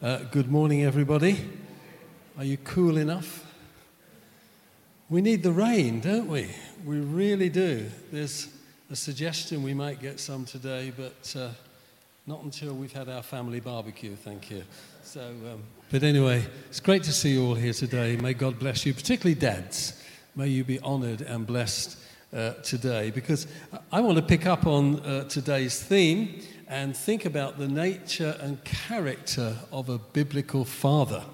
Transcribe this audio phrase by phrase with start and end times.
[0.00, 1.36] Uh, good morning, everybody.
[2.38, 3.44] Are you cool enough?
[5.10, 6.50] We need the rain, don't we?
[6.84, 7.90] We really do.
[8.12, 8.46] There's
[8.92, 11.48] a suggestion we might get some today, but uh,
[12.28, 14.62] not until we've had our family barbecue, thank you.
[15.02, 18.16] So, um, but anyway, it's great to see you all here today.
[18.18, 20.00] May God bless you, particularly dads.
[20.36, 21.98] May you be honored and blessed
[22.32, 23.48] uh, today because
[23.90, 28.62] I want to pick up on uh, today's theme and think about the nature and
[28.62, 31.24] character of a biblical father.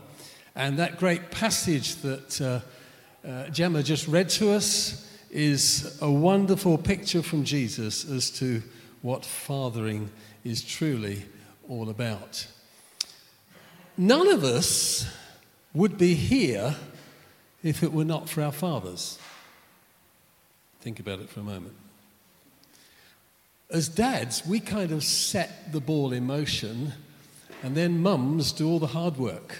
[0.54, 6.78] And that great passage that uh, uh, Gemma just read to us is a wonderful
[6.78, 8.62] picture from Jesus as to
[9.02, 10.08] what fathering
[10.44, 11.24] is truly
[11.68, 12.46] all about.
[13.96, 15.12] None of us
[15.72, 16.76] would be here
[17.64, 19.18] if it were not for our fathers.
[20.80, 21.74] Think about it for a moment
[23.70, 26.92] as dads, we kind of set the ball in motion,
[27.62, 29.58] and then mums do all the hard work.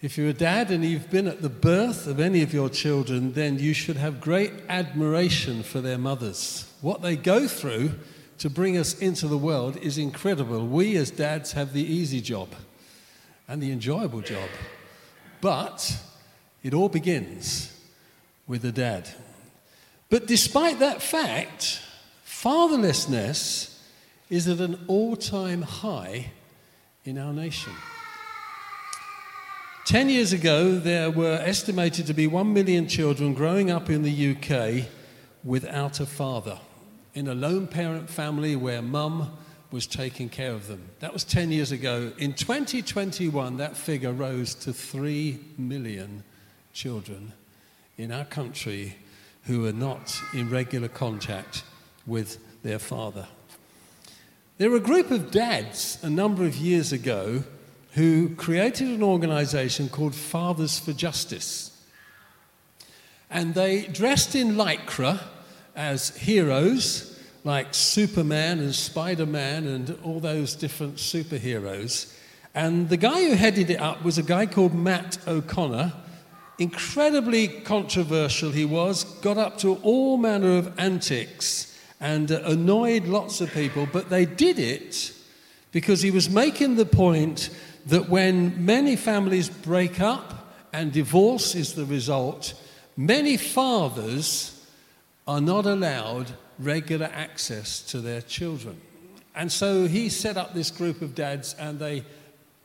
[0.00, 3.32] If you're a dad and you've been at the birth of any of your children,
[3.32, 6.72] then you should have great admiration for their mothers.
[6.80, 7.92] What they go through
[8.38, 10.66] to bring us into the world is incredible.
[10.66, 12.50] We as dads have the easy job
[13.48, 14.48] and the enjoyable job.
[15.40, 15.96] But
[16.62, 17.76] it all begins
[18.46, 19.08] with the dad.
[20.10, 21.82] But despite that fact,
[22.42, 23.76] Fatherlessness
[24.30, 26.30] is at an all time high
[27.04, 27.72] in our nation.
[29.84, 34.36] Ten years ago, there were estimated to be one million children growing up in the
[34.36, 34.86] UK
[35.42, 36.60] without a father,
[37.12, 39.36] in a lone parent family where mum
[39.72, 40.90] was taking care of them.
[41.00, 42.12] That was 10 years ago.
[42.18, 46.22] In 2021, that figure rose to 3 million
[46.72, 47.32] children
[47.96, 48.94] in our country
[49.46, 51.64] who are not in regular contact
[52.08, 53.28] with their father.
[54.56, 57.44] There were a group of dads a number of years ago
[57.92, 61.70] who created an organization called Fathers for Justice.
[63.30, 65.20] And they dressed in lycra
[65.76, 72.12] as heroes like Superman and Spider Man and all those different superheroes.
[72.54, 75.92] And the guy who headed it up was a guy called Matt O'Connor.
[76.58, 81.67] Incredibly controversial he was, got up to all manner of antics
[82.00, 85.12] and uh, annoyed lots of people, but they did it
[85.72, 87.50] because he was making the point
[87.86, 92.54] that when many families break up and divorce is the result,
[92.96, 94.66] many fathers
[95.26, 98.80] are not allowed regular access to their children.
[99.34, 102.04] And so he set up this group of dads and they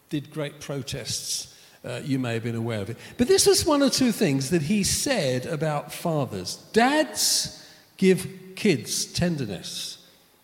[0.10, 1.50] did great protests.
[1.86, 2.98] Uh, you may have been aware of it.
[3.18, 6.56] But this was one or two things that he said about fathers.
[6.72, 7.60] Dads
[7.98, 9.98] give kids tenderness.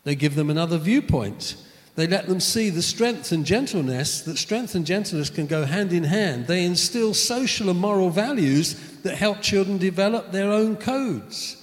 [0.03, 1.55] They give them another viewpoint.
[1.95, 5.91] They let them see the strength and gentleness, that strength and gentleness can go hand
[5.91, 6.47] in hand.
[6.47, 11.57] They instill social and moral values that help children develop their own codes.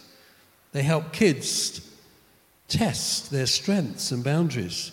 [0.72, 1.80] They help kids
[2.68, 4.92] test their strengths and boundaries.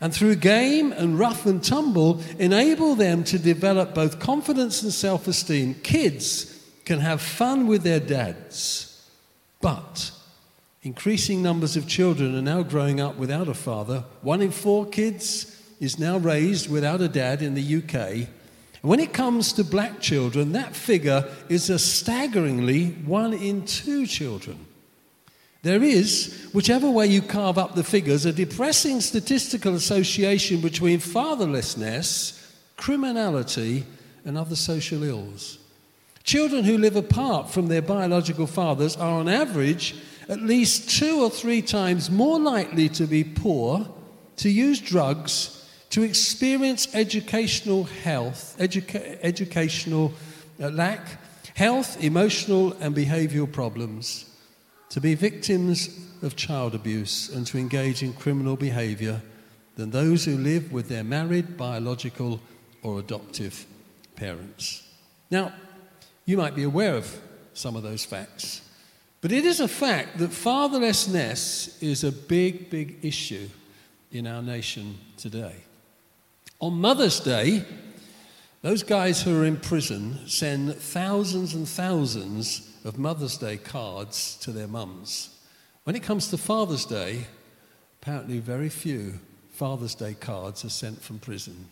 [0.00, 5.28] And through game and rough and tumble, enable them to develop both confidence and self
[5.28, 5.74] esteem.
[5.82, 6.52] Kids
[6.84, 9.08] can have fun with their dads,
[9.60, 10.10] but
[10.86, 14.04] Increasing numbers of children are now growing up without a father.
[14.22, 17.94] One in four kids is now raised without a dad in the UK.
[17.96, 18.28] And
[18.82, 24.64] when it comes to black children, that figure is a staggeringly one in two children.
[25.62, 32.48] There is, whichever way you carve up the figures, a depressing statistical association between fatherlessness,
[32.76, 33.84] criminality,
[34.24, 35.58] and other social ills.
[36.22, 39.96] Children who live apart from their biological fathers are, on average,
[40.28, 43.88] at least two or three times more likely to be poor,
[44.36, 50.12] to use drugs, to experience educational health, educa- educational
[50.60, 51.06] uh, lack,
[51.54, 54.30] health, emotional, and behavioral problems,
[54.90, 55.88] to be victims
[56.22, 59.22] of child abuse, and to engage in criminal behavior
[59.76, 62.40] than those who live with their married, biological,
[62.82, 63.66] or adoptive
[64.16, 64.82] parents.
[65.30, 65.52] Now,
[66.24, 67.20] you might be aware of
[67.52, 68.62] some of those facts.
[69.20, 73.48] But it is a fact that fatherlessness is a big, big issue
[74.12, 75.56] in our nation today.
[76.60, 77.64] On Mother's Day,
[78.62, 84.52] those guys who are in prison send thousands and thousands of Mother's Day cards to
[84.52, 85.30] their mums.
[85.84, 87.26] When it comes to Father's Day,
[88.00, 89.20] apparently very few
[89.50, 91.68] Father's Day cards are sent from prison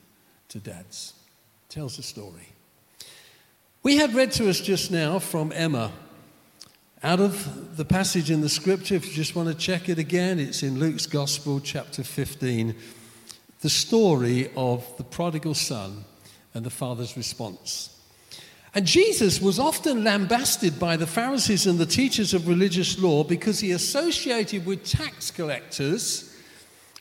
[0.48, 1.14] to dads.
[1.68, 2.48] Tells a story.
[3.82, 5.92] We had read to us just now from Gemma
[7.04, 10.38] out of the passage in the scripture, if you just want to check it again,
[10.38, 12.74] it's in Luke's Gospel, chapter 15,
[13.60, 16.06] the story of the prodigal son
[16.54, 17.90] and the father's response.
[18.74, 23.60] And Jesus was often lambasted by the Pharisees and the teachers of religious law because
[23.60, 26.34] he associated with tax collectors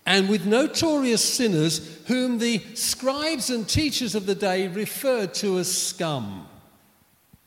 [0.06, 5.74] and with notorious sinners whom the scribes and teachers of the day referred to as
[5.74, 6.46] scum.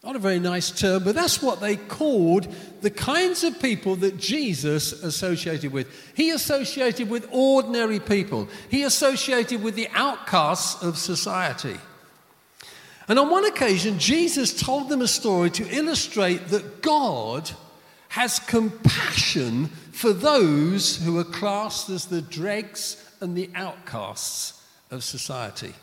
[0.07, 2.47] Not a very nice term, but that's what they called
[2.81, 5.89] the kinds of people that Jesus associated with.
[6.15, 11.77] He associated with ordinary people, he associated with the outcasts of society.
[13.09, 17.51] And on one occasion, Jesus told them a story to illustrate that God
[18.11, 24.63] has compassion for those who are classed as the dregs and the outcasts
[24.93, 25.75] of society.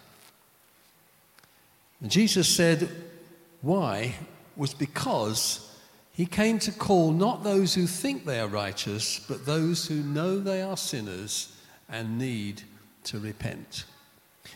[2.00, 2.90] And Jesus said,
[3.64, 4.14] Why?
[4.56, 5.72] Was because
[6.12, 10.38] he came to call not those who think they are righteous, but those who know
[10.38, 11.56] they are sinners
[11.90, 12.62] and need
[13.06, 13.86] to repent.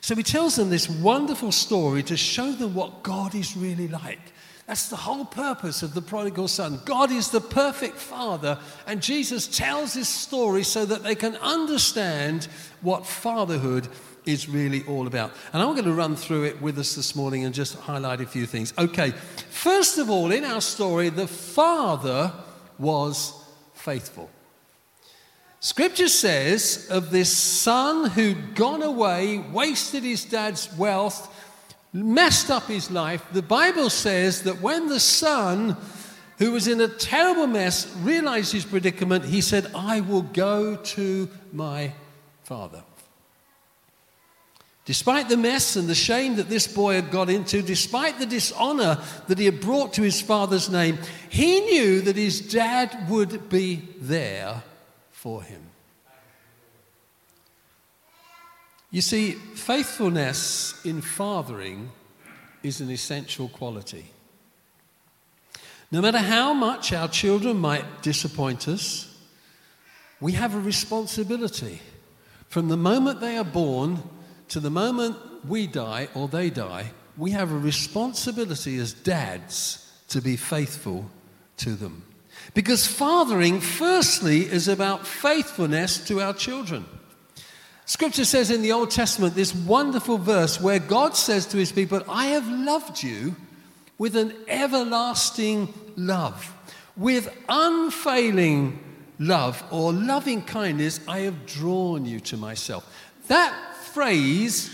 [0.02, 4.20] So he tells them this wonderful story to show them what God is really like.
[4.68, 6.82] That's the whole purpose of the prodigal son.
[6.84, 12.50] God is the perfect father, and Jesus tells this story so that they can understand
[12.82, 13.88] what fatherhood
[14.28, 15.32] is really all about.
[15.54, 18.26] And I'm going to run through it with us this morning and just highlight a
[18.26, 18.74] few things.
[18.78, 19.12] Okay,
[19.50, 22.34] first of all, in our story, the father
[22.78, 23.34] was
[23.74, 24.30] faithful.
[25.60, 31.34] Scripture says of this son who'd gone away, wasted his dad's wealth,
[31.92, 33.26] messed up his life.
[33.32, 35.76] The Bible says that when the son,
[36.38, 41.30] who was in a terrible mess, realized his predicament, he said, I will go to
[41.52, 41.94] my
[42.44, 42.84] father.
[44.88, 48.98] Despite the mess and the shame that this boy had got into, despite the dishonor
[49.28, 50.98] that he had brought to his father's name,
[51.28, 54.64] he knew that his dad would be there
[55.12, 55.62] for him.
[58.90, 61.92] You see, faithfulness in fathering
[62.64, 64.06] is an essential quality.
[65.92, 69.14] No matter how much our children might disappoint us,
[70.22, 71.82] we have a responsibility.
[72.48, 74.02] From the moment they are born
[74.50, 80.22] to the moment we die or they die, we have a responsibility as dads to
[80.22, 81.10] be faithful
[81.58, 82.04] to them.
[82.54, 86.86] Because fathering, firstly, is about faithfulness to our children.
[87.86, 92.02] Scripture says in the Old Testament this wonderful verse where God says to his people,
[92.10, 93.36] I have loved you
[93.98, 96.54] with an everlasting love,
[96.96, 98.84] with unfailing
[99.20, 102.94] love or loving kindness, I have drawn you to myself.
[103.28, 103.54] That
[103.98, 104.70] phrase,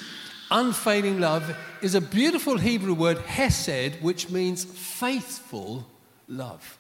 [0.52, 5.88] unfailing love, is a beautiful Hebrew word, hesed, which means faithful
[6.28, 6.78] love.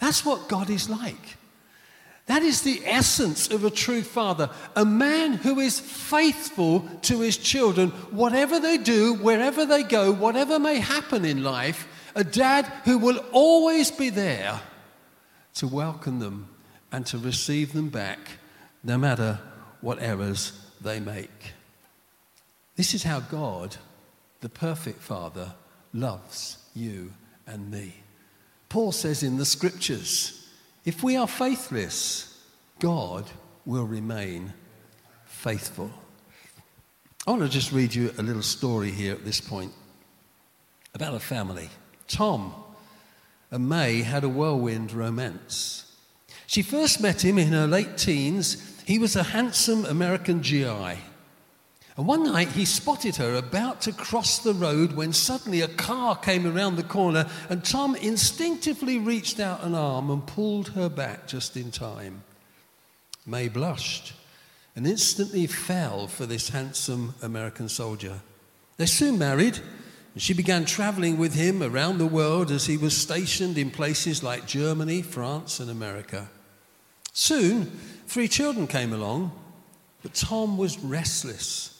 [0.00, 1.36] That's what God is like.
[2.26, 4.50] That is the essence of a true father.
[4.74, 10.58] A man who is faithful to his children, whatever they do, wherever they go, whatever
[10.58, 11.86] may happen in life.
[12.16, 14.60] A dad who will always be there
[15.54, 16.48] to welcome them
[16.90, 18.18] and to receive them back,
[18.82, 19.38] no matter
[19.80, 20.50] what errors
[20.80, 21.52] they make.
[22.80, 23.76] This is how God,
[24.40, 25.52] the perfect Father,
[25.92, 27.12] loves you
[27.46, 27.92] and me.
[28.70, 30.48] Paul says in the scriptures
[30.86, 32.42] if we are faithless,
[32.78, 33.26] God
[33.66, 34.54] will remain
[35.26, 35.90] faithful.
[37.26, 39.74] I want to just read you a little story here at this point
[40.94, 41.68] about a family.
[42.08, 42.54] Tom
[43.50, 45.94] and May had a whirlwind romance.
[46.46, 48.82] She first met him in her late teens.
[48.86, 50.96] He was a handsome American GI.
[51.96, 56.16] And one night he spotted her about to cross the road when suddenly a car
[56.16, 61.26] came around the corner and Tom instinctively reached out an arm and pulled her back
[61.26, 62.22] just in time.
[63.26, 64.14] May blushed
[64.76, 68.20] and instantly fell for this handsome American soldier.
[68.76, 69.58] They soon married,
[70.14, 74.22] and she began traveling with him around the world as he was stationed in places
[74.22, 76.30] like Germany, France, and America.
[77.12, 77.66] Soon,
[78.06, 79.32] three children came along,
[80.02, 81.79] but Tom was restless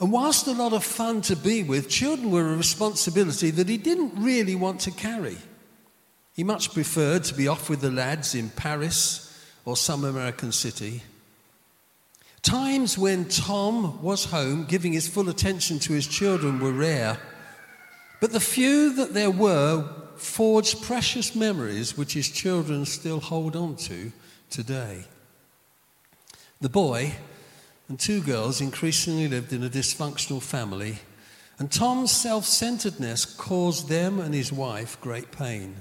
[0.00, 3.76] and whilst a lot of fun to be with, children were a responsibility that he
[3.76, 5.38] didn't really want to carry.
[6.34, 9.28] He much preferred to be off with the lads in Paris
[9.64, 11.02] or some American city.
[12.42, 17.18] Times when Tom was home, giving his full attention to his children, were rare.
[18.20, 23.76] But the few that there were forged precious memories which his children still hold on
[23.76, 24.12] to
[24.50, 25.04] today.
[26.60, 27.12] The boy
[27.88, 30.98] and two girls increasingly lived in a dysfunctional family,
[31.58, 35.76] and Tom's self centeredness caused them and his wife great pain.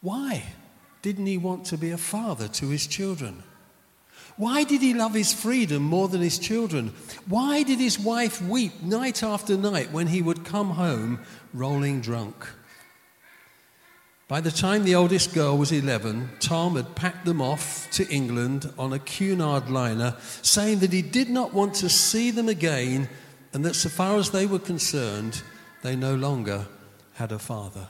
[0.00, 0.44] Why
[1.02, 3.42] didn't he want to be a father to his children?
[4.36, 6.92] Why did he love his freedom more than his children?
[7.26, 11.20] Why did his wife weep night after night when he would come home
[11.52, 12.46] rolling drunk?
[14.28, 18.70] By the time the oldest girl was 11, Tom had packed them off to England
[18.78, 23.08] on a Cunard liner, saying that he did not want to see them again
[23.54, 25.42] and that, so far as they were concerned,
[25.82, 26.66] they no longer
[27.14, 27.88] had a father.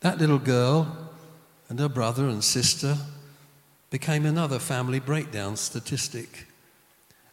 [0.00, 1.10] That little girl
[1.70, 2.96] and her brother and sister
[3.90, 6.46] became another family breakdown statistic.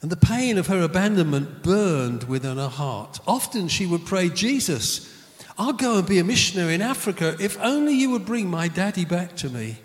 [0.02, 3.20] And the pain of her abandonment burned within her heart.
[3.28, 5.12] Often she would pray, Jesus,
[5.58, 9.06] I'll go and be a missionary in Africa if only you would bring my daddy
[9.06, 9.78] back to me.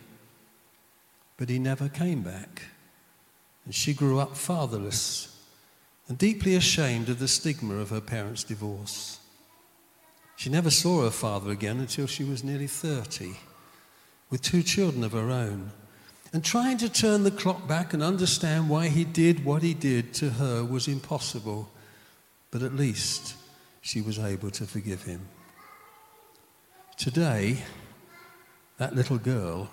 [1.36, 2.62] But he never came back.
[3.64, 5.38] And she grew up fatherless
[6.08, 9.20] and deeply ashamed of the stigma of her parents' divorce.
[10.34, 13.36] She never saw her father again until she was nearly 30,
[14.28, 15.70] with two children of her own.
[16.32, 20.12] And trying to turn the clock back and understand why he did what he did
[20.14, 21.70] to her was impossible,
[22.50, 23.34] but at least
[23.80, 25.20] she was able to forgive him.
[27.00, 27.56] Today,
[28.76, 29.70] that little girl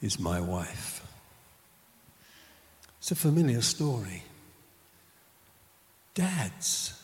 [0.00, 1.06] is my wife.
[2.98, 4.24] It's a familiar story.
[6.14, 7.00] Dads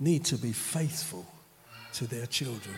[0.00, 1.24] need to be faithful
[1.92, 2.74] to their children,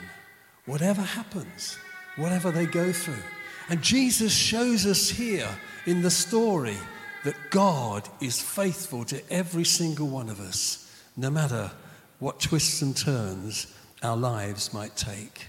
[0.67, 1.79] whatever happens,
[2.17, 3.25] whatever they go through.
[3.71, 5.49] And Jesus shows us here
[5.87, 6.77] in the story
[7.25, 11.71] that God is faithful to every single one of us, no matter
[12.19, 13.67] what twists and turns
[14.03, 15.47] our lives might take.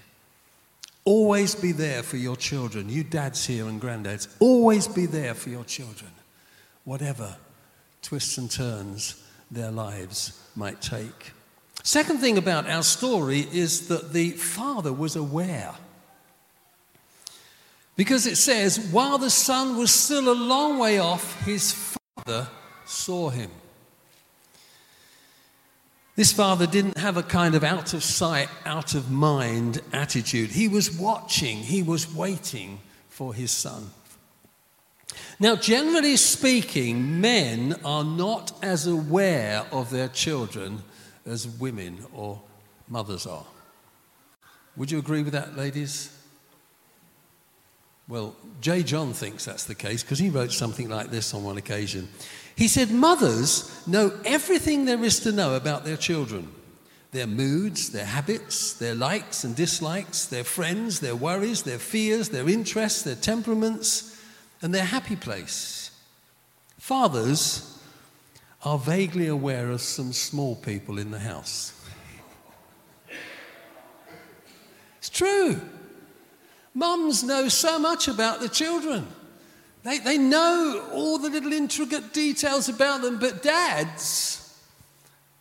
[1.04, 2.88] Always be there for your children.
[2.88, 6.10] You dads here and granddads, always be there for your children,
[6.84, 7.36] whatever
[8.00, 11.32] twists and turns their lives might take.
[11.82, 15.74] Second thing about our story is that the father was aware.
[17.96, 21.72] Because it says, while the son was still a long way off, his
[22.16, 22.48] father
[22.86, 23.50] saw him.
[26.16, 30.50] This father didn't have a kind of out of sight, out of mind attitude.
[30.50, 32.78] He was watching, he was waiting
[33.08, 33.90] for his son.
[35.40, 40.82] Now, generally speaking, men are not as aware of their children
[41.26, 42.40] as women or
[42.88, 43.46] mothers are.
[44.76, 46.16] Would you agree with that, ladies?
[48.06, 48.82] Well, J.
[48.82, 52.08] John thinks that's the case because he wrote something like this on one occasion.
[52.54, 56.52] He said, Mothers know everything there is to know about their children
[57.14, 62.48] their moods, their habits, their likes and dislikes, their friends, their worries, their fears, their
[62.48, 64.20] interests, their temperaments,
[64.60, 65.92] and their happy place.
[66.76, 67.78] Fathers
[68.64, 71.72] are vaguely aware of some small people in the house.
[74.98, 75.60] It's true.
[76.74, 79.06] Mums know so much about the children.
[79.84, 84.58] They, they know all the little intricate details about them, but dads,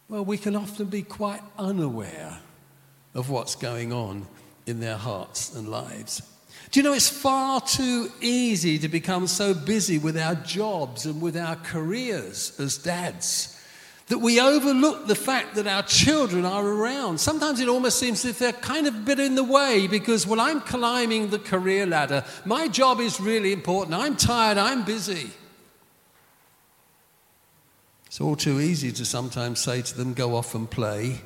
[0.09, 2.37] well, we can often be quite unaware
[3.15, 4.27] of what's going on
[4.67, 6.21] in their hearts and lives.
[6.71, 11.21] Do you know it's far too easy to become so busy with our jobs and
[11.21, 13.52] with our careers as dads
[14.07, 17.19] that we overlook the fact that our children are around.
[17.19, 20.27] Sometimes it almost seems as if they're kind of a bit in the way because,
[20.27, 22.25] well, I'm climbing the career ladder.
[22.43, 23.95] My job is really important.
[23.95, 24.57] I'm tired.
[24.57, 25.29] I'm busy.
[28.07, 31.21] It's all too easy to sometimes say to them, go off and play,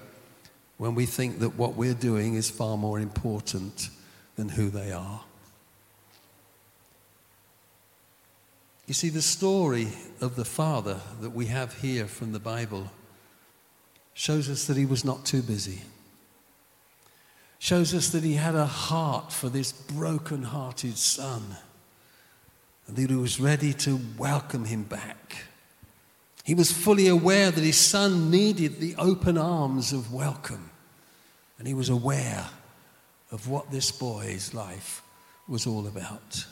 [0.77, 3.89] when we think that what we're doing is far more important
[4.36, 5.22] than who they are.
[8.88, 9.89] You see, the story
[10.22, 12.89] of the Father that we have here from the Bible
[14.13, 15.82] shows us that he was not too busy.
[17.60, 21.58] Shows us that he had a heart for this broken hearted son
[22.88, 25.36] and that he was ready to welcome him back.
[26.46, 30.70] He was fully aware that his son needed the open arms of welcome,
[31.60, 32.48] and he was aware
[33.32, 35.01] of what this boy's life
[35.46, 36.46] was all about.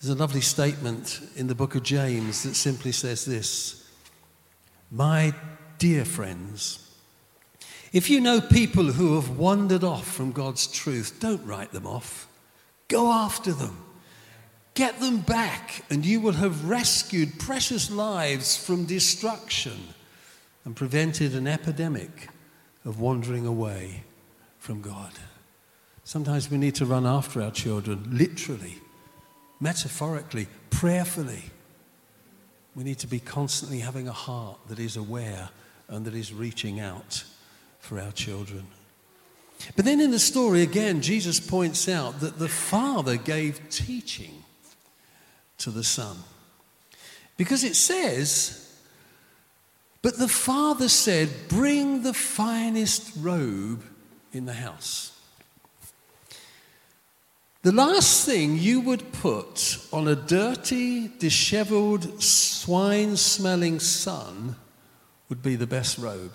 [0.00, 3.86] There's a lovely statement in the book of James that simply says this
[4.90, 5.34] My
[5.76, 6.90] dear friends,
[7.92, 12.28] if you know people who have wandered off from God's truth, don't write them off.
[12.88, 13.76] Go after them.
[14.72, 19.78] Get them back, and you will have rescued precious lives from destruction
[20.64, 22.30] and prevented an epidemic
[22.86, 24.04] of wandering away
[24.58, 25.12] from God.
[26.04, 28.78] Sometimes we need to run after our children, literally
[29.60, 31.44] metaphorically, prayerfully.
[32.74, 35.50] We need to be constantly having a heart that is aware
[35.88, 37.24] and that is reaching out
[37.80, 38.66] for our children.
[39.76, 44.44] But then in the story, again, Jesus points out that the Father gave teaching
[45.58, 46.16] to the son.
[47.36, 48.70] Because it says,
[50.02, 53.82] But the father said, Bring the finest robe
[54.32, 55.18] in the house.
[57.62, 64.56] The last thing you would put on a dirty, disheveled, swine smelling son
[65.28, 66.32] would be the best robe.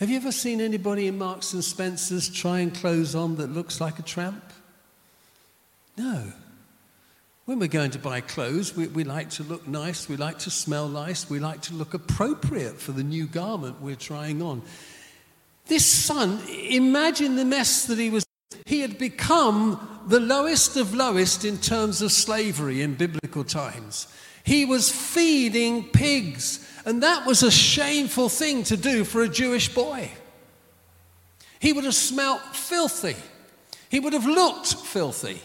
[0.00, 4.00] Have you ever seen anybody in Marks and Spencer's trying clothes on that looks like
[4.00, 4.42] a tramp?
[5.96, 6.32] No.
[7.44, 10.50] When we're going to buy clothes, we, we like to look nice, we like to
[10.50, 14.62] smell nice, we like to look appropriate for the new garment we're trying on.
[15.66, 18.24] This son, imagine the mess that he was.
[18.66, 24.08] He had become the lowest of lowest in terms of slavery in biblical times.
[24.44, 29.72] He was feeding pigs and that was a shameful thing to do for a Jewish
[29.72, 30.10] boy.
[31.60, 33.16] He would have smelt filthy.
[33.88, 35.40] He would have looked filthy.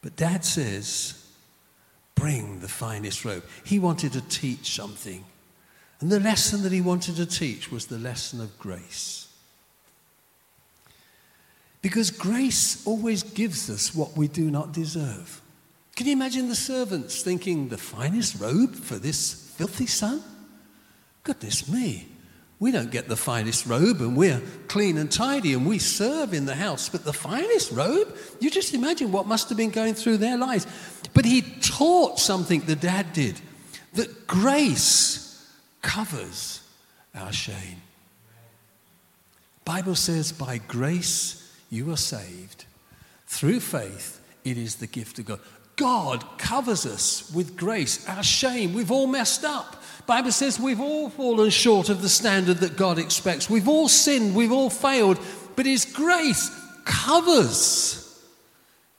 [0.00, 1.26] But dad says,
[2.14, 3.44] bring the finest robe.
[3.64, 5.24] He wanted to teach something.
[6.00, 9.27] And the lesson that he wanted to teach was the lesson of grace.
[11.80, 15.40] Because grace always gives us what we do not deserve.
[15.94, 20.22] Can you imagine the servants thinking, the finest robe for this filthy son?
[21.22, 22.08] Goodness me.
[22.60, 26.44] We don't get the finest robe and we're clean and tidy and we serve in
[26.44, 28.16] the house, but the finest robe?
[28.40, 30.66] You just imagine what must have been going through their lives.
[31.14, 33.40] But he taught something the dad did
[33.94, 35.46] that grace
[35.82, 36.62] covers
[37.14, 37.82] our shame.
[39.64, 42.64] Bible says by grace you are saved.
[43.26, 45.40] Through faith it is the gift of God.
[45.76, 48.06] God covers us with grace.
[48.08, 49.82] Our shame, we've all messed up.
[50.06, 53.48] Bible says we've all fallen short of the standard that God expects.
[53.48, 55.18] We've all sinned, we've all failed,
[55.54, 56.50] but his grace
[56.84, 58.24] covers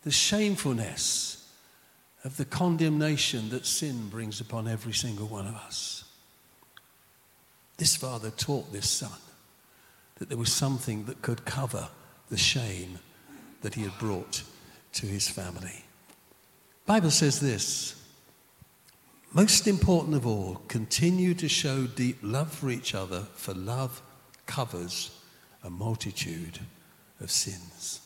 [0.04, 1.52] the shamefulness
[2.24, 6.04] of the condemnation that sin brings upon every single one of us.
[7.78, 9.18] This father taught this son
[10.16, 11.88] that there was something that could cover
[12.30, 13.00] the shame
[13.62, 14.44] that he had brought
[14.94, 15.84] to his family.
[16.86, 17.96] Bible says this
[19.34, 24.02] most important of all, continue to show deep love for each other, for love
[24.48, 25.12] covers
[25.64, 26.60] a multitude
[27.20, 28.02] of sins.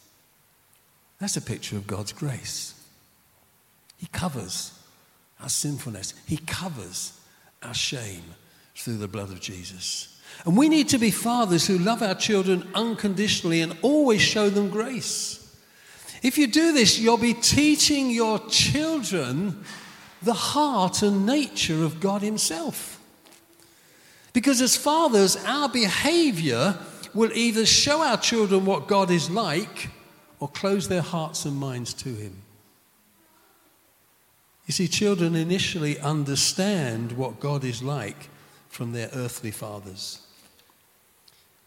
[1.19, 2.73] That's a picture of God's grace.
[3.97, 4.77] He covers
[5.41, 7.17] our sinfulness, He covers
[7.61, 8.23] our shame
[8.75, 10.12] through the blood of Jesus.
[10.45, 14.69] And we need to be fathers who love our children unconditionally and always show them
[14.69, 15.39] grace.
[16.21, 19.63] If you do this, you'll be teaching your children
[20.21, 22.99] the heart and nature of God Himself.
[24.31, 26.77] Because as fathers, our behavior
[27.13, 29.89] will either show our children what God is like
[30.39, 32.41] or close their hearts and minds to Him.
[34.65, 38.29] You see, children initially understand what God is like
[38.73, 40.19] from their earthly fathers.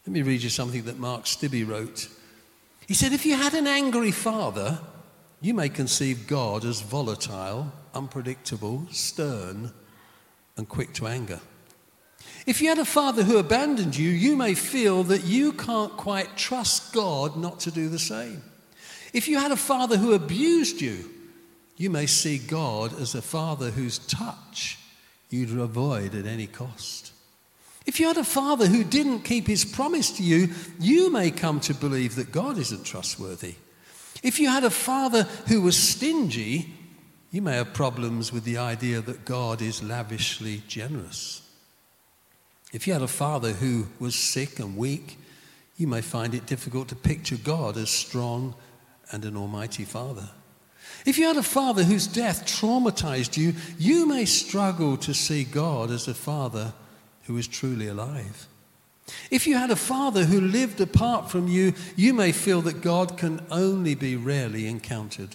[0.05, 2.09] Let me read you something that Mark Stibbe wrote
[2.87, 4.79] he said, If you had an angry father,
[5.41, 9.71] you may conceive God as volatile, unpredictable, stern,
[10.55, 11.41] and quick to anger.
[12.45, 16.37] If you had a father who abandoned you, you may feel that you can't quite
[16.37, 18.41] trust God not to do the same.
[19.11, 21.11] If you had a father who abused you,
[21.75, 24.79] you may see God as a father whose touch
[25.29, 27.11] you'd avoid at any cost.
[27.85, 31.59] If you had a father who didn't keep his promise to you, you may come
[31.61, 33.55] to believe that God isn't trustworthy.
[34.23, 36.73] If you had a father who was stingy,
[37.31, 41.41] you may have problems with the idea that God is lavishly generous.
[42.73, 45.17] If you had a father who was sick and weak,
[45.77, 48.55] you may find it difficult to picture God as strong
[49.11, 50.29] and an almighty father.
[51.07, 55.89] If you had a father whose death traumatized you, you may struggle to see God
[55.89, 56.73] as a father
[57.23, 58.45] who is truly alive.
[59.31, 63.17] If you had a father who lived apart from you, you may feel that God
[63.17, 65.33] can only be rarely encountered.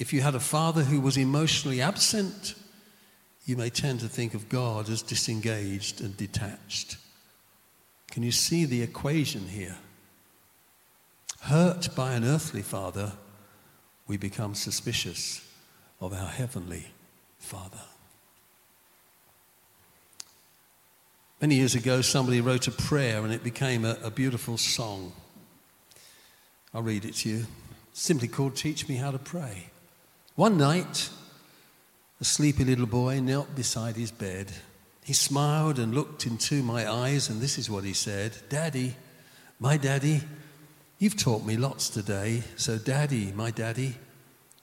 [0.00, 2.56] If you had a father who was emotionally absent,
[3.46, 6.96] you may tend to think of God as disengaged and detached.
[8.10, 9.76] Can you see the equation here?
[11.42, 13.12] Hurt by an earthly father,
[14.06, 15.40] we become suspicious
[16.00, 16.86] of our heavenly
[17.38, 17.80] father.
[21.40, 25.12] Many years ago, somebody wrote a prayer and it became a, a beautiful song.
[26.72, 27.46] I'll read it to you.
[27.92, 29.66] simply called Teach Me How to Pray.
[30.36, 31.10] One night,
[32.20, 34.52] a sleepy little boy knelt beside his bed.
[35.04, 38.96] He smiled and looked into my eyes, and this is what he said Daddy,
[39.60, 40.22] my daddy,
[41.04, 42.42] you've taught me lots today.
[42.56, 43.96] So, daddy, my daddy,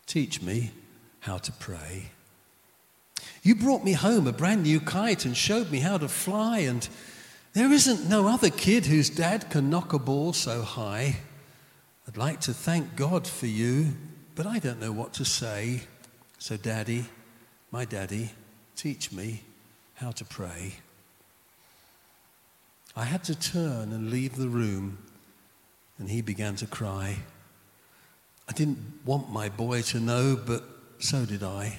[0.08, 0.72] teach me
[1.20, 2.10] how to pray.
[3.44, 6.90] You brought me home a brand new kite and showed me how to fly, and
[7.54, 11.18] there isn't no other kid whose dad can knock a ball so high.
[12.08, 13.90] I'd like to thank God for you,
[14.34, 15.82] but I don't know what to say.
[16.40, 17.06] So, Daddy,
[17.70, 18.32] my daddy,
[18.76, 19.44] teach me
[19.94, 20.74] how to pray.
[22.96, 24.98] I had to turn and leave the room,
[26.02, 27.16] and he began to cry.
[28.50, 30.64] I didn't want my boy to know, but
[30.98, 31.78] so did I.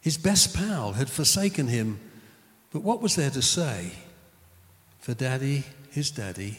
[0.00, 2.00] His best pal had forsaken him,
[2.72, 3.92] but what was there to say?
[4.98, 6.58] For daddy, his daddy,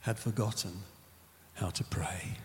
[0.00, 0.72] had forgotten
[1.52, 2.38] how to pray.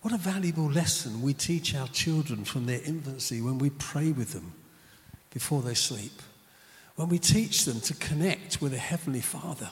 [0.00, 4.32] What a valuable lesson we teach our children from their infancy when we pray with
[4.32, 4.54] them
[5.34, 6.22] before they sleep,
[6.96, 9.68] when we teach them to connect with a Heavenly Father.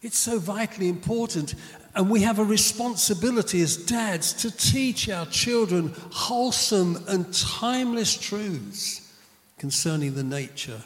[0.00, 1.54] It's so vitally important,
[1.94, 9.12] and we have a responsibility as dads to teach our children wholesome and timeless truths
[9.58, 10.82] concerning the nature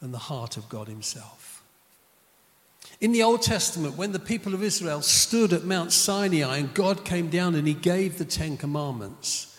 [0.00, 1.62] and the heart of God Himself.
[3.00, 7.04] In the Old Testament, when the people of Israel stood at Mount Sinai and God
[7.04, 9.58] came down and He gave the Ten Commandments,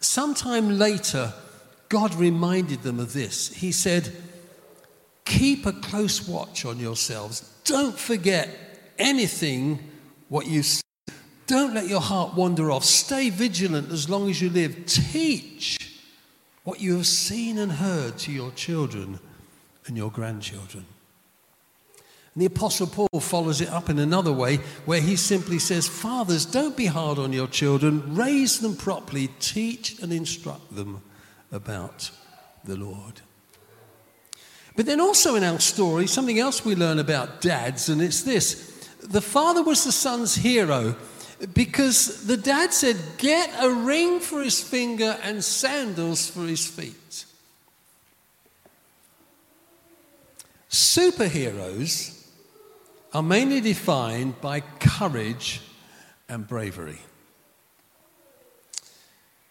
[0.00, 1.32] sometime later,
[1.88, 3.52] God reminded them of this.
[3.52, 4.10] He said,
[5.26, 7.52] Keep a close watch on yourselves.
[7.70, 8.48] Don't forget
[8.98, 9.78] anything
[10.28, 10.82] what you see.
[11.46, 12.84] Don't let your heart wander off.
[12.84, 14.86] Stay vigilant as long as you live.
[14.86, 15.78] Teach
[16.64, 19.20] what you have seen and heard to your children
[19.86, 20.84] and your grandchildren.
[22.34, 26.46] And the Apostle Paul follows it up in another way where he simply says, Fathers,
[26.46, 31.02] don't be hard on your children, raise them properly, teach and instruct them
[31.52, 32.10] about
[32.64, 33.20] the Lord.
[34.80, 38.88] But then also in our story, something else we learn about dads, and it's this
[39.02, 40.96] the father was the son's hero
[41.52, 47.26] because the dad said, Get a ring for his finger and sandals for his feet.
[50.70, 52.26] Superheroes
[53.12, 55.60] are mainly defined by courage
[56.26, 57.00] and bravery.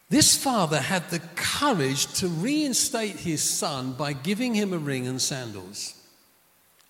[0.10, 5.22] This father had the courage to reinstate his son by giving him a ring and
[5.22, 5.94] sandals.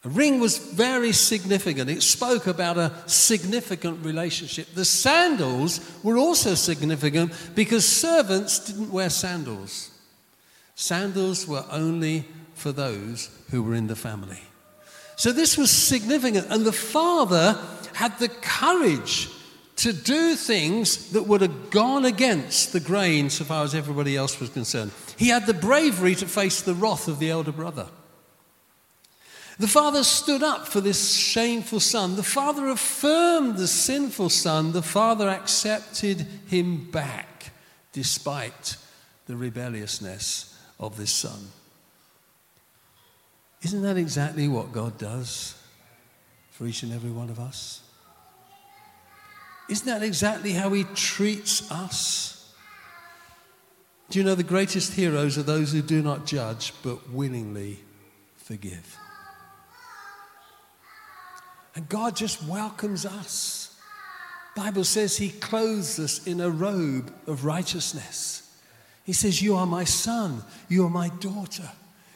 [0.06, 1.90] A ring was very significant.
[1.90, 4.74] It spoke about a significant relationship.
[4.74, 9.92] The sandals were also significant because servants didn't wear sandals.
[10.76, 14.40] Sandals were only for those who were in the family.
[15.18, 16.48] So this was significant.
[16.50, 17.60] And the father
[17.94, 19.28] had the courage
[19.80, 24.38] to do things that would have gone against the grain so far as everybody else
[24.38, 24.92] was concerned.
[25.18, 27.88] He had the bravery to face the wrath of the elder brother.
[29.58, 32.18] The father stood up for this shameful son.
[32.18, 34.74] The father affirmed the sinful son.
[34.74, 37.52] The father accepted him back
[37.94, 38.76] despite
[39.28, 41.52] the rebelliousness of this son.
[43.62, 45.56] Isn't that exactly what God does
[46.52, 47.82] for each and every one of us?
[49.70, 52.52] Isn't that exactly how he treats us?
[54.10, 57.80] Do you know the greatest heroes are those who do not judge but willingly
[58.36, 58.98] forgive?
[61.76, 63.78] And God just welcomes us.
[64.56, 68.52] Bible says he clothes us in a robe of righteousness.
[69.06, 71.72] He says, "You are my son, you are my daughter.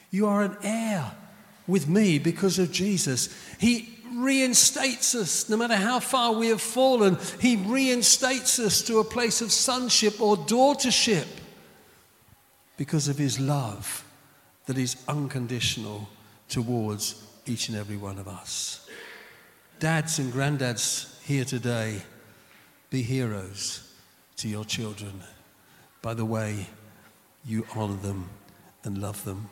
[0.09, 1.15] You are an heir
[1.67, 7.17] with me because of Jesus." He reinstates us no matter how far we have fallen.
[7.39, 11.27] He reinstates us to a place of sonship or daughtership
[12.77, 14.03] because of his love
[14.65, 16.07] that is unconditional
[16.49, 18.87] towards each and every one of us.
[19.79, 22.01] Dads and granddads here today,
[22.89, 23.91] be heroes
[24.37, 25.21] to your children
[26.01, 26.67] by the way
[27.45, 28.29] you honor them
[28.83, 29.49] and love them.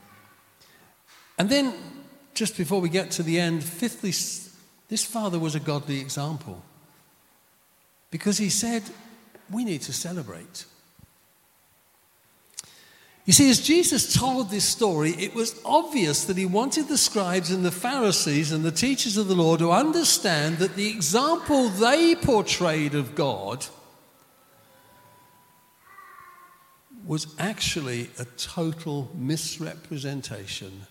[1.38, 1.74] And then,
[2.34, 4.12] just before we get to the end, fifthly,
[4.92, 6.62] this father was a godly example
[8.12, 8.84] because he said,
[9.50, 10.66] We need to celebrate.
[13.24, 17.52] You see, as Jesus told this story, it was obvious that he wanted the scribes
[17.52, 22.14] and the Pharisees and the teachers of the law to understand that the example they
[22.16, 23.66] portrayed of God
[27.06, 30.82] was actually a total misrepresentation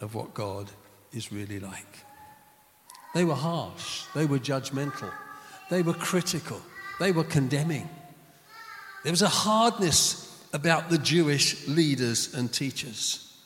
[0.00, 0.72] of what God
[1.12, 2.04] is really like.
[3.14, 5.12] They were harsh, they were judgmental,
[5.70, 6.60] they were critical,
[6.98, 7.88] they were condemning.
[9.04, 13.36] There was a hardness about the Jewish leaders and teachers.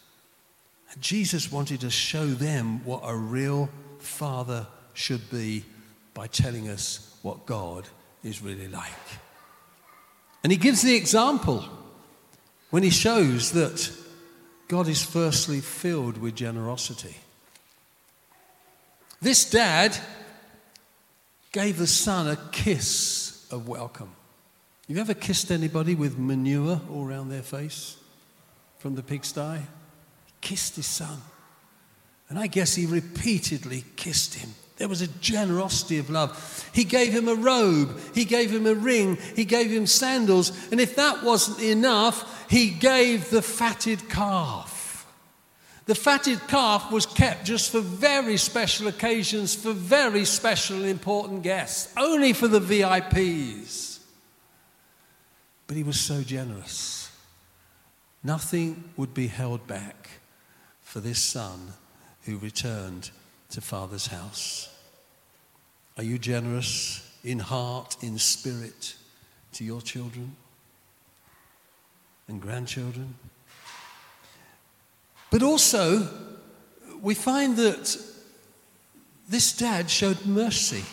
[0.93, 5.65] And Jesus wanted to show them what a real father should be
[6.15, 7.87] by telling us what God
[8.25, 8.93] is really like.
[10.43, 11.65] And he gives the example
[12.71, 13.91] when he shows that
[14.69, 17.17] God is firstly filled with generosity.
[19.21, 19.97] This dad
[21.53, 24.11] gave the son a kiss of welcome.
[24.87, 27.97] You ever kissed anybody with manure all around their face
[28.79, 29.61] from the pigsty?
[30.41, 31.21] Kissed his son.
[32.29, 34.51] And I guess he repeatedly kissed him.
[34.77, 36.71] There was a generosity of love.
[36.73, 40.81] He gave him a robe, he gave him a ring, he gave him sandals, and
[40.81, 44.78] if that wasn't enough, he gave the fatted calf.
[45.89, 51.43] The fatted calf was kept just for very special occasions, for very special and important
[51.43, 53.99] guests, only for the VIPs.
[55.67, 57.11] But he was so generous.
[58.23, 60.11] Nothing would be held back
[60.83, 61.73] for this son
[62.25, 63.11] who returned
[63.49, 64.69] to Father's house.
[65.97, 68.95] Are you generous in heart, in spirit
[69.55, 70.37] to your children
[72.29, 73.15] and grandchildren?
[75.31, 76.09] But also,
[77.01, 77.97] we find that
[79.29, 80.85] this dad showed mercy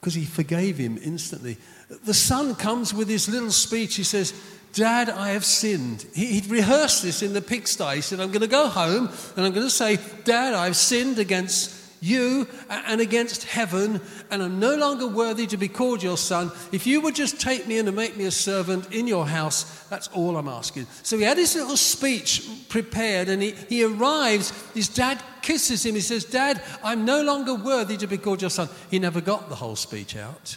[0.00, 1.58] because he forgave him instantly.
[2.04, 3.96] The son comes with his little speech.
[3.96, 4.32] He says,
[4.72, 6.06] Dad, I have sinned.
[6.14, 7.96] He, would rehearsed this in the pigsty.
[7.96, 11.18] He said, I'm going to go home and I'm going to say, Dad, I've sinned
[11.18, 16.50] against you and against heaven, and I'm no longer worthy to be called your son.
[16.72, 19.84] If you would just take me in and make me a servant in your house,
[19.88, 20.86] that's all I'm asking.
[21.02, 24.50] So he had his little speech prepared, and he, he arrives.
[24.72, 25.94] His dad kisses him.
[25.94, 28.68] He says, Dad, I'm no longer worthy to be called your son.
[28.90, 30.56] He never got the whole speech out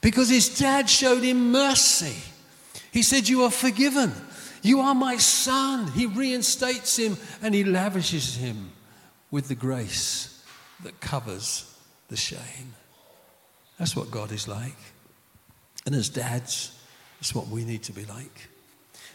[0.00, 2.14] because his dad showed him mercy.
[2.92, 4.12] He said, You are forgiven.
[4.62, 5.90] You are my son.
[5.92, 8.70] He reinstates him and he lavishes him
[9.30, 10.33] with the grace
[10.84, 11.74] that covers
[12.08, 12.74] the shame.
[13.78, 14.76] That's what God is like.
[15.84, 16.78] And as dads,
[17.18, 18.48] that's what we need to be like.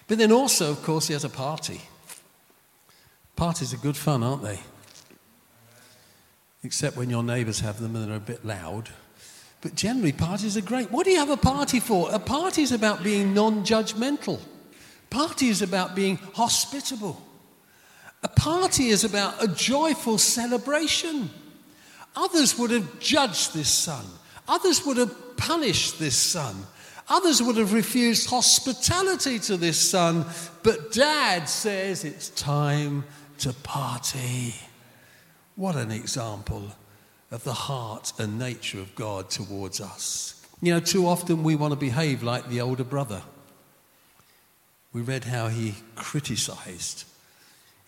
[0.07, 1.81] But then also, of course, he has a party.
[3.35, 4.59] Parties are good fun, aren't they?
[6.63, 8.89] Except when your neighbours have them and they're a bit loud.
[9.61, 10.91] But generally, parties are great.
[10.91, 12.09] What do you have a party for?
[12.11, 14.39] A party is about being non judgmental,
[15.09, 17.25] party is about being hospitable.
[18.21, 21.29] A party is about a joyful celebration.
[22.19, 24.05] Others would have judged this son,
[24.47, 26.65] others would have punished this son.
[27.11, 30.25] Others would have refused hospitality to this son,
[30.61, 33.03] but dad says it's time
[33.39, 34.53] to party.
[35.55, 36.71] What an example
[37.31, 40.45] of the heart and nature of God towards us.
[40.61, 43.23] You know, too often we want to behave like the older brother.
[44.93, 47.05] We read how he criticized.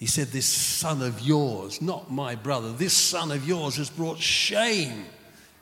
[0.02, 4.18] He said, This son of yours, not my brother, this son of yours has brought
[4.18, 5.06] shame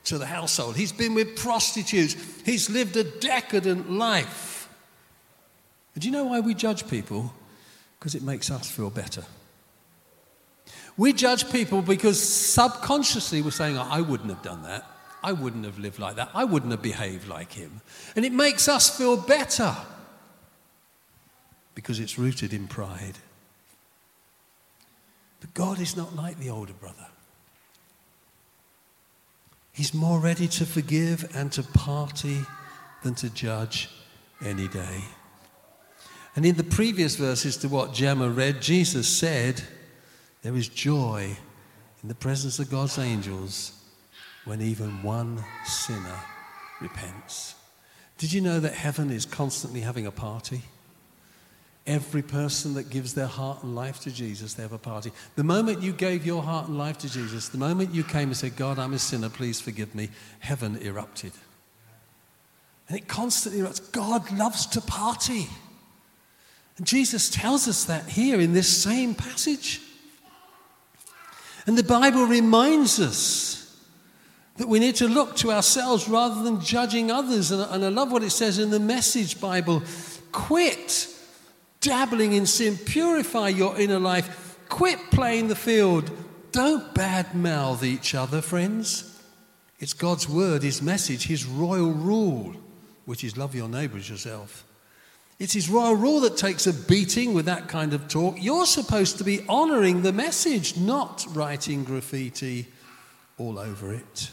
[0.06, 0.78] to the household.
[0.78, 4.70] He's been with prostitutes, he's lived a decadent life.
[5.94, 7.34] And do you know why we judge people?
[8.00, 9.26] Because it makes us feel better.
[10.96, 14.86] We judge people because subconsciously we're saying, oh, I wouldn't have done that.
[15.22, 16.30] I wouldn't have lived like that.
[16.34, 17.82] I wouldn't have behaved like him.
[18.16, 19.76] And it makes us feel better
[21.76, 23.18] because it's rooted in pride.
[25.40, 27.08] But God is not like the older brother.
[29.72, 32.40] He's more ready to forgive and to party
[33.04, 33.90] than to judge
[34.44, 35.04] any day.
[36.36, 39.64] And in the previous verses to what Gemma read, Jesus said,
[40.42, 41.38] there is joy
[42.02, 43.74] in the presence of God's angels
[44.46, 46.20] when even one sinner
[46.82, 47.56] repents.
[48.18, 50.62] Did you know that heaven is constantly having a party?
[51.90, 55.12] Every person that gives their heart and life to Jesus, they have a party.
[55.36, 58.38] The moment you gave your heart and life to Jesus, the moment you came and
[58.38, 61.32] said, God, I'm a sinner, please forgive me, heaven erupted.
[62.88, 63.92] And it constantly erupts.
[63.92, 65.48] God loves to party.
[66.78, 69.82] And Jesus tells us that here in this same passage.
[71.66, 73.84] And the Bible reminds us
[74.58, 77.50] that we need to look to ourselves rather than judging others.
[77.50, 79.82] And, I love what it says in the Message Bible
[80.32, 81.16] quit
[81.82, 86.12] dabbling in sin, purify your inner life, quit playing the field.
[86.52, 89.22] Don't badmouth each other, friends.
[89.80, 92.54] It's God's word, His message, His royal rule,
[93.06, 94.66] which is love your neighbor as yourself.
[95.40, 98.36] It's his royal rule that takes a beating with that kind of talk.
[98.38, 102.68] You're supposed to be honoring the message, not writing graffiti
[103.38, 104.32] all over it.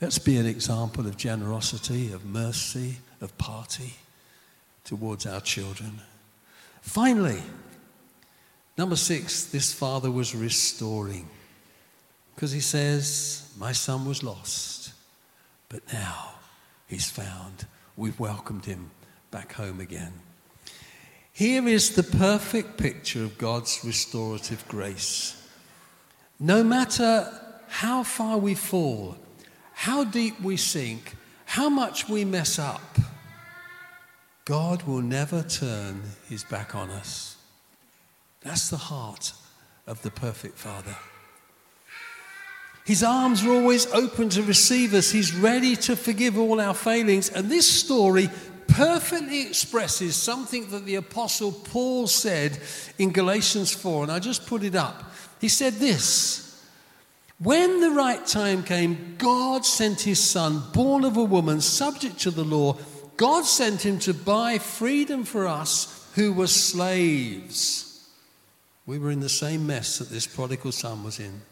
[0.00, 3.94] Let's be an example of generosity, of mercy, of party
[4.84, 6.00] towards our children.
[6.86, 7.42] Finally,
[8.78, 11.28] number six, this father was restoring.
[12.34, 14.92] Because he says, My son was lost,
[15.68, 16.36] but now
[16.86, 17.66] he's found.
[17.96, 18.90] we've welcomed him
[19.30, 20.12] back home again.
[21.32, 25.34] Here is the perfect picture of God's restorative grace.
[26.38, 27.28] No matter
[27.68, 29.16] how far we fall,
[29.72, 32.98] how deep we sink, how much we mess up,
[34.46, 37.36] God will never turn his back on us.
[38.42, 39.32] That's the heart
[39.88, 40.94] of the perfect Father.
[42.84, 45.10] His arms are always open to receive us.
[45.10, 47.28] He's ready to forgive all our failings.
[47.28, 48.30] And this story
[48.68, 52.56] perfectly expresses something that the Apostle Paul said
[52.98, 54.04] in Galatians 4.
[54.04, 55.12] And I just put it up.
[55.40, 56.64] He said this
[57.40, 62.30] When the right time came, God sent his son, born of a woman, subject to
[62.30, 62.78] the law.
[63.16, 68.08] God sent him to buy freedom for us who were slaves.
[68.86, 71.42] We were in the same mess that this prodigal son was in.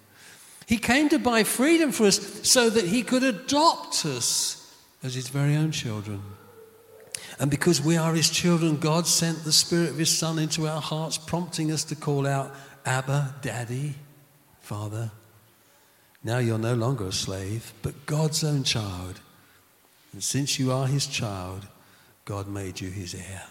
[0.67, 5.29] He came to buy freedom for us so that he could adopt us as his
[5.29, 6.23] very own children.
[7.39, 10.81] And because we are his children, God sent the Spirit of his Son into our
[10.81, 12.55] hearts, prompting us to call out,
[12.87, 13.97] Abba, Daddy,
[14.61, 15.11] Father.
[16.23, 19.21] Now you're no longer a slave, but God's own child.
[20.15, 21.67] And since you are his child,
[22.25, 23.43] God made you his heir.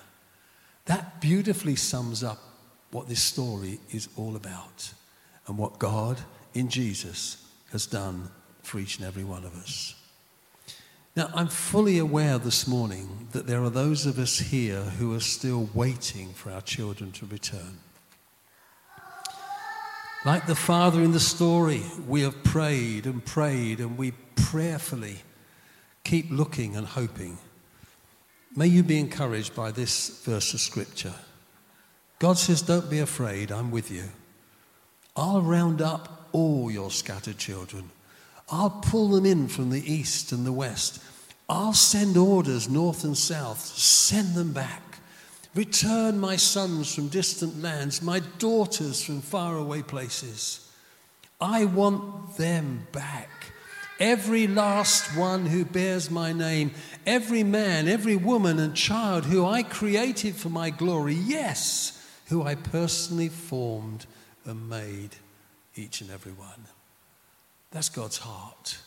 [0.85, 2.39] That beautifully sums up
[2.91, 4.93] what this story is all about
[5.45, 6.21] and what God
[6.53, 8.29] in Jesus has done
[8.61, 9.93] for each and every one of us.
[11.17, 15.19] Now, I'm fully aware this morning that there are those of us here who are
[15.19, 17.77] still waiting for our children to return.
[20.25, 25.17] Like the father in the story, we have prayed and prayed and we prayerfully
[26.03, 27.37] keep looking and hoping.
[28.55, 31.13] May you be encouraged by this verse of scripture.
[32.19, 34.03] God says, Don't be afraid, I'm with you.
[35.15, 37.89] I'll round up all your scattered children.
[38.49, 41.01] I'll pull them in from the east and the west.
[41.49, 44.81] I'll send orders north and south, send them back.
[45.55, 50.71] Return my sons from distant lands, my daughters from faraway places.
[51.39, 53.29] I want them back.
[53.99, 56.71] Every last one who bears my name,
[57.05, 62.55] every man, every woman and child who I created for my glory, yes, who I
[62.55, 64.05] personally formed
[64.45, 65.15] and made
[65.75, 66.65] each and every one.
[67.71, 68.77] That's God's heart.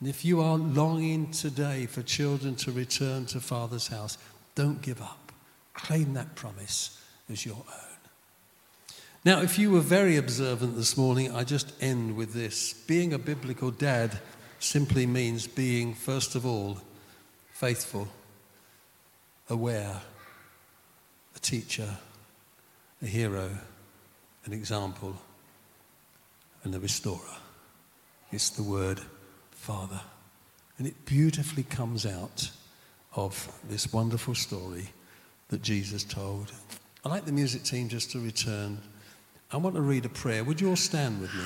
[0.00, 4.18] And if you are longing today for children to return to Father's house,
[4.54, 5.32] don't give up.
[5.74, 7.88] Claim that promise as your own.
[9.24, 12.72] Now, if you were very observant this morning, I just end with this.
[12.72, 14.20] Being a biblical dad
[14.58, 16.78] simply means being, first of all,
[17.50, 18.08] faithful,
[19.48, 20.00] aware,
[21.34, 21.96] a teacher,
[23.02, 23.50] a hero,
[24.44, 25.16] an example
[26.64, 27.36] and a restorer.
[28.32, 29.00] It's the word
[29.52, 30.00] Father.
[30.78, 32.50] And it beautifully comes out
[33.14, 34.88] of this wonderful story
[35.48, 36.52] that Jesus told.
[37.04, 38.78] I'd like the music team just to return.
[39.50, 40.44] I want to read a prayer.
[40.44, 41.44] Would you all stand with me?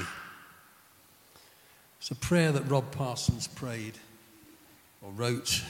[2.03, 3.95] It's a prayer that Rob Parsons prayed
[5.03, 5.63] or wrote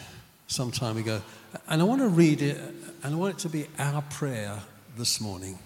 [0.47, 1.21] some time ago.
[1.69, 2.57] And I want to read it,
[3.03, 4.61] and I want it to be our prayer
[4.97, 5.59] this morning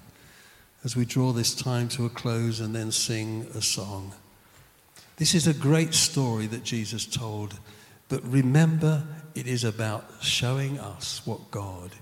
[0.82, 4.12] as we draw this time to a close and then sing a song.
[5.18, 7.60] This is a great story that Jesus told,
[8.08, 9.04] but remember,
[9.36, 11.92] it is about showing us what God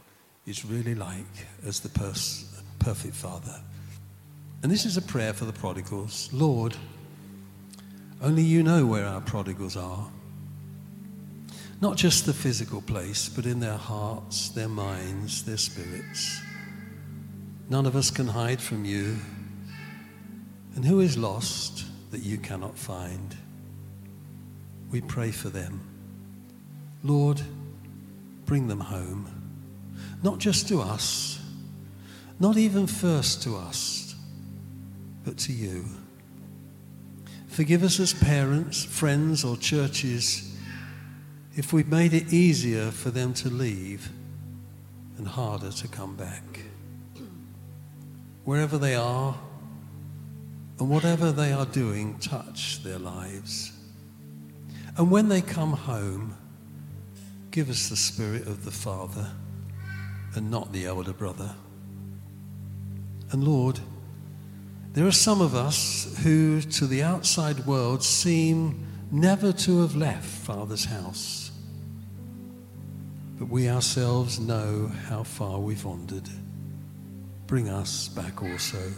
[0.46, 3.61] is really like as the pers- perfect Father.
[4.62, 6.74] And this is a prayer for the prodigals Lord,
[8.24, 10.08] only you know where our prodigals are.
[11.82, 16.40] Not just the physical place, but in their hearts, their minds, their spirits.
[17.68, 19.18] None of us can hide from you.
[20.74, 23.37] And who is lost that you cannot find?
[24.90, 25.82] We pray for them.
[27.02, 27.42] Lord,
[28.46, 29.28] bring them home.
[30.22, 31.38] Not just to us,
[32.40, 34.14] not even first to us,
[35.24, 35.84] but to you.
[37.54, 40.56] Forgive us as parents, friends, or churches
[41.54, 44.10] if we've made it easier for them to leave
[45.18, 46.42] and harder to come back
[48.42, 49.38] wherever they are
[50.81, 53.70] and whatever they are doing, touch their lives.
[54.96, 56.37] And when they come home,
[57.52, 59.31] give us the spirit of the Father
[60.35, 61.54] and not the elder brother.
[63.31, 63.79] And Lord,
[64.94, 70.24] there are some of us who, to the outside world, seem never to have left
[70.24, 71.50] Father's house.
[73.38, 76.28] But we ourselves know how far we've wandered
[77.46, 78.92] bring us back also.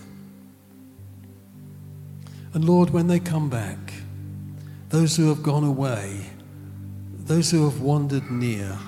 [2.55, 3.93] And Lord, when they come back,
[4.89, 6.25] those who have gone away,
[7.25, 8.79] those who have wandered near,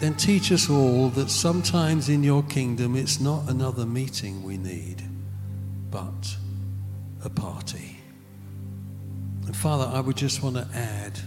[0.00, 5.02] then teach us all that sometimes in your kingdom it's not another meeting we need,
[5.90, 6.36] but
[7.24, 7.96] a party.
[9.46, 11.18] And Father, I would just want to add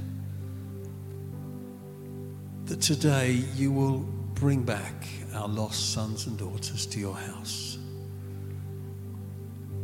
[2.65, 3.99] that today you will
[4.35, 7.77] bring back our lost sons and daughters to your house.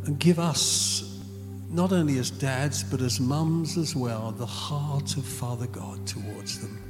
[0.04, 1.20] And give us,
[1.68, 6.60] not only as dads, but as mums as well, the heart of Father God towards
[6.60, 6.80] them.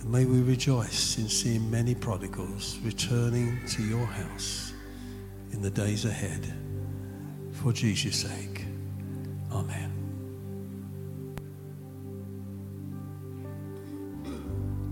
[0.00, 4.63] And may we rejoice in seeing many prodigals returning to your house
[5.54, 6.52] in the days ahead.
[7.52, 8.66] For Jesus' sake.
[9.52, 9.93] Amen.